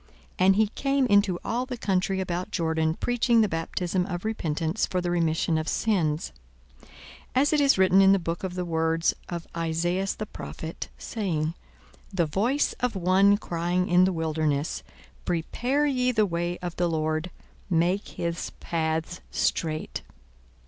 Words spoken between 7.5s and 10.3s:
it is written in the book of the words of Esaias the